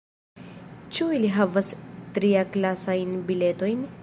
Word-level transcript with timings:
Ĉu 0.99 1.09
ili 1.17 1.29
havas 1.35 1.71
triaklasajn 2.17 3.17
biletojn? 3.31 3.91